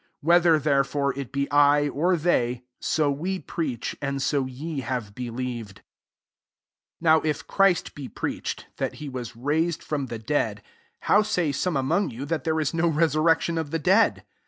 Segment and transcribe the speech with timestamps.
[0.23, 5.13] 11 Whether* therefore ii be I, or they, so we preach, and so ye have
[5.13, 5.83] believed* 15
[7.01, 10.63] Now if Christ be preach ed, that he was raised from ther dead,
[11.01, 14.23] how saj some among you that there is no resurrection of the dead?